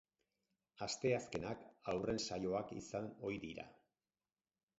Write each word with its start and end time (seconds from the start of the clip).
Asteazkenak 0.85 1.61
haurren 1.93 2.23
saioak 2.25 2.73
izan 2.81 3.11
ohi 3.29 3.39
dira. 3.45 3.69